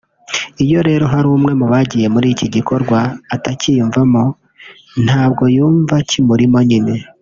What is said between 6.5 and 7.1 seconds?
nyine